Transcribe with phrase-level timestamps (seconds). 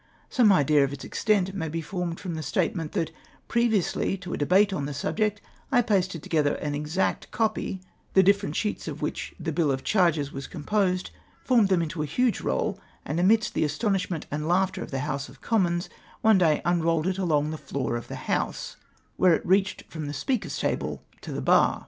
[0.31, 3.11] Some idea of its extent may be formed from tlie statement that,
[3.47, 7.81] previously to a debate on the subject, I pasted together an exact copy
[8.13, 11.11] the different slieets of which the bill of charges was composed,
[11.43, 15.29] formed them into a huge roll, and, amidst the astonisliment and laughter of the House
[15.29, 15.87] of Com mons,
[16.21, 18.77] one day unrolled it along the floor of the House,
[19.17, 21.79] when it reached from tlie Speaker's table to the l3ar